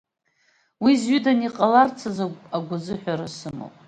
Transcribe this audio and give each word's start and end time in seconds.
Уи 0.83 0.93
зҩыданы 1.01 1.43
иҟаларц 1.47 1.99
азы 2.09 2.25
агәазыҳәара 2.55 3.27
сымоуп. 3.37 3.73